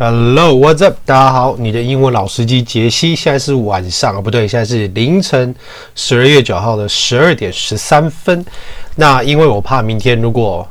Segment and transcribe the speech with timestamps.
[0.00, 0.96] Hello，What's up？
[1.04, 5.52] 大家好，你的英文老司机杰西，现在是晚上啊，不对，现在是凌晨
[5.96, 8.46] 十二月九号的十二点十三分。
[8.94, 10.64] 那因为我怕明天如果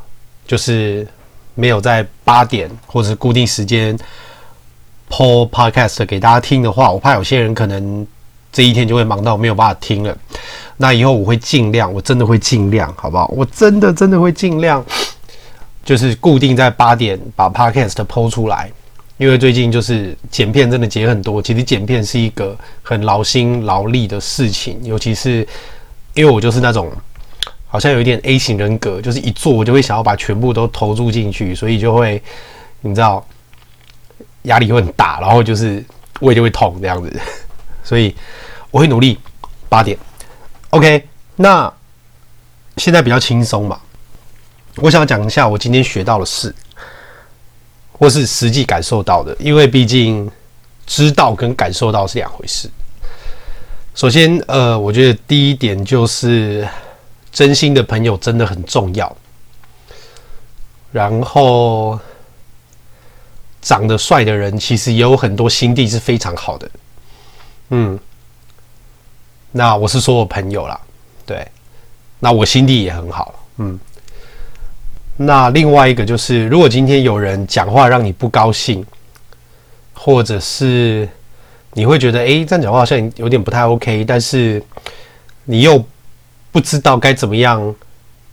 [0.46, 1.06] 就是
[1.54, 3.94] 没有在八点或者是固定时间
[5.10, 8.06] po podcast 给大家听的话，我怕有些人可能
[8.50, 10.16] 这一天就会忙到没有办法听了。
[10.78, 13.30] 那以后我会尽量，我真的会尽量，好不好？
[13.36, 14.82] 我真的真的会尽量，
[15.84, 18.72] 就是固定在八点把 podcast po 出来。
[19.18, 25.46] 因为最近就是剪片真的剪很多，其实剪片是一个很劳心劳力的事情，尤其是
[26.14, 26.90] 因为我就是那种
[27.66, 32.22] 好像有一点 A 型人格，就是一做我就会想要把全部都投注进去，所以就会
[32.80, 33.26] 你知道
[34.42, 35.84] 压力会很大，然后就是
[36.20, 37.20] 胃就会痛这样子，
[37.82, 38.14] 所以
[38.70, 39.18] 我会努力
[39.68, 39.98] 八点。
[40.70, 41.72] OK，那
[42.76, 43.80] 现在比较轻松嘛，
[44.76, 46.54] 我想讲一下我今天学到的事。
[47.98, 50.30] 或是实际感受到的，因为毕竟
[50.86, 52.70] 知道跟感受到是两回事。
[53.94, 56.66] 首先，呃，我觉得第一点就是
[57.32, 59.16] 真心的朋友真的很重要。
[60.92, 61.98] 然后，
[63.60, 66.70] 长得帅的人其实也有很多心地是非常好的。
[67.70, 67.98] 嗯，
[69.50, 70.80] 那我是说我朋友啦，
[71.26, 71.46] 对，
[72.20, 73.34] 那我心地也很好。
[73.56, 73.78] 嗯。
[75.20, 78.86] 那另外一个就是，如果今天有人讲话让你不高兴，
[79.92, 81.08] 或者是
[81.72, 84.62] 你会觉得，诶，这样讲话好像有点不太 OK，但是
[85.42, 85.84] 你又
[86.52, 87.74] 不知道该怎么样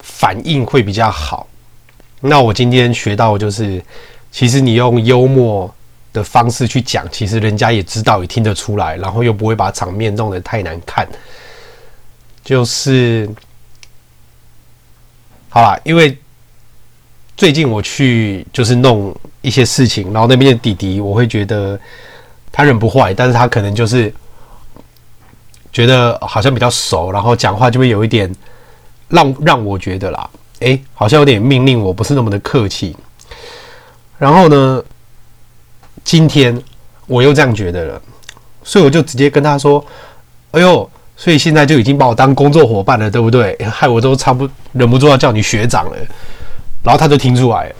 [0.01, 1.47] 反应会比较好。
[2.21, 3.83] 那我今天学到的就是，
[4.31, 5.73] 其实你用幽默
[6.13, 11.07] 的方式去讲，其实人家也知道，也听得出来，然后又不会把场面弄得太难看。
[12.43, 13.27] 就是，
[15.49, 16.15] 好啦，因为。
[17.37, 21.77] 最近我去就是弄一些事情，然后那边的弟弟，我会觉得
[22.51, 24.13] 他人不坏，但是他可能就是
[25.73, 28.33] 觉得好像比较熟，然后讲话就会有一点
[29.09, 30.29] 让让我觉得啦，
[30.59, 32.95] 诶，好像有点命令我，不是那么的客气。
[34.17, 34.81] 然后呢，
[36.05, 36.57] 今天
[37.05, 38.01] 我又这样觉得了，
[38.63, 39.85] 所以我就直接跟他说
[40.51, 43.57] ：“哎呦，所以现在就已经把我当工作伙伴了，对不对？
[43.69, 45.97] 害我都差不忍不住要叫你学长了。”
[46.85, 47.73] 然后他就听出来，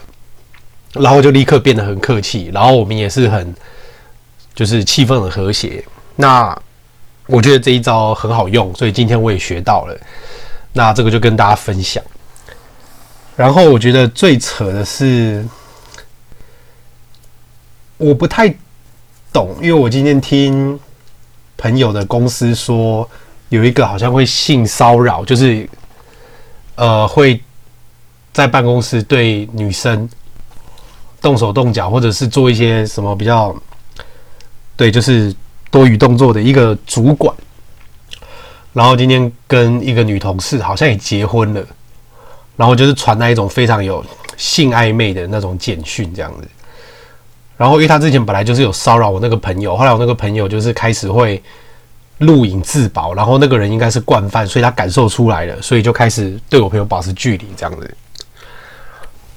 [0.94, 3.54] 然后就立刻变得很客气，然后我们也是很，
[4.52, 5.84] 就是气氛很和谐。
[6.16, 6.60] 那
[7.28, 9.96] 我觉得这一招很好用，所以今天我也学到了。
[10.72, 12.02] 那这个就跟大家分享。
[13.36, 15.46] 然后我觉得最扯的是，
[17.96, 18.52] 我不太
[19.32, 20.76] 懂，因为我今天听
[21.56, 23.08] 朋友的公司说，
[23.50, 25.68] 有一个好像会性骚扰，就是
[26.74, 27.40] 呃会。
[28.36, 30.06] 在办公室对女生
[31.22, 33.56] 动手动脚，或者是做一些什么比较，
[34.76, 35.34] 对，就是
[35.70, 37.34] 多余动作的一个主管，
[38.74, 41.64] 然后今天跟一个女同事好像也结婚了，
[42.58, 44.04] 然后就是传来一种非常有
[44.36, 46.46] 性暧昧的那种简讯这样子，
[47.56, 51.42] 然后因为他之前本来就是有骚扰我那个朋友，后来我那个朋友就是开始会
[52.18, 57.96] 录影自保，然后那个人应该是惯犯，所以他感受出来了，所以就开始对我朋友保持距离这样子。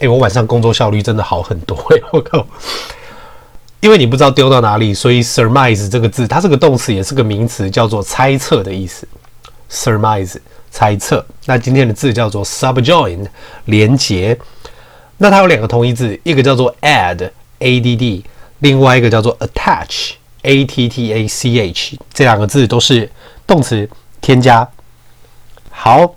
[0.00, 2.00] 哎、我晚上工作效率真的好很多、欸！
[2.12, 2.46] 我靠，
[3.80, 9.08] 因为你不知道丢到哪里，所以 surmise 这个字，它是个动词，也是个名词，叫做猜测的意思。
[9.68, 10.36] surmise
[10.70, 11.26] 猜测。
[11.46, 13.26] 那今天的字叫做 subjoin
[13.64, 14.38] 连结。
[15.16, 17.28] 那它有两个同义字，一个叫做 add
[17.58, 18.24] a d d，
[18.60, 20.10] 另外一个叫做 attach
[20.42, 21.98] a t t a c h。
[22.12, 23.10] 这两个字都是
[23.46, 23.88] 动词，
[24.20, 24.68] 添加。
[25.70, 26.14] 好，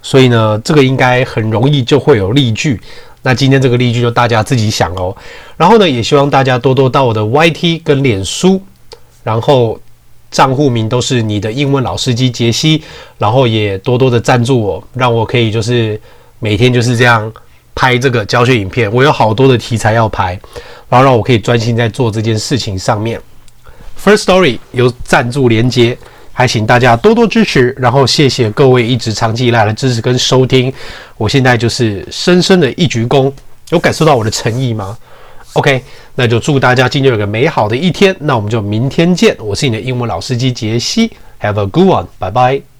[0.00, 2.80] 所以呢，这个应该很容易就会有例句。
[3.24, 5.16] 那今天这个例句就大家自己想哦，
[5.56, 8.60] 然后呢，也希望大家多多到我的 YT 跟脸书，
[9.22, 9.78] 然后
[10.30, 12.82] 账户名都是你的英文老司机杰西，
[13.18, 16.00] 然后也多多的赞助我，让我可以就是
[16.40, 17.32] 每天就是这样
[17.76, 18.92] 拍这个教学影片。
[18.92, 20.36] 我有好多的题材要拍，
[20.92, 23.18] 然后让我可以专心在做这件事情上面。
[23.98, 25.96] First story 有赞助连接。
[26.34, 30.72] 还请大家多多支持，然后谢谢各位一直长期以来的支持跟收听。
[31.18, 33.30] 我现在就是深深的一鞠躬，
[33.68, 34.96] 有感受到我的诚意吗
[35.52, 35.82] ？OK，
[36.14, 38.16] 那就祝大家今天有个美好的一天。
[38.18, 39.36] 那我们就明天见。
[39.40, 41.10] 我是你的英文老司机杰西
[41.40, 42.71] ，Have a good one，拜拜。